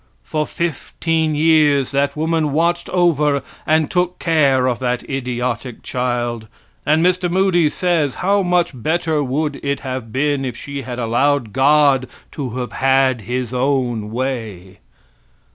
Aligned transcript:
For 0.23 0.47
fifteen 0.47 1.35
years 1.35 1.91
that 1.91 2.15
woman 2.17 2.53
watched 2.53 2.89
over 2.89 3.43
and 3.67 3.91
took 3.91 4.17
care 4.17 4.65
of 4.67 4.79
that 4.79 5.07
idiotic 5.07 5.83
child; 5.83 6.47
and 6.87 7.05
Mr. 7.05 7.29
Moody 7.29 7.69
says 7.69 8.15
how 8.15 8.41
much 8.41 8.71
better 8.73 9.23
would 9.23 9.59
it 9.63 9.81
have 9.81 10.11
been 10.11 10.43
if 10.43 10.57
she 10.57 10.81
had 10.81 10.97
allowed 10.97 11.53
God 11.53 12.07
to 12.31 12.49
have 12.57 12.71
had 12.71 13.21
his 13.21 13.53
own 13.53 14.09
way. 14.09 14.79